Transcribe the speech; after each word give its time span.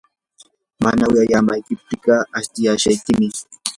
mana 0.83 1.03
wiyamaptiykiqa 1.13 2.15
astishaykim. 2.39 3.23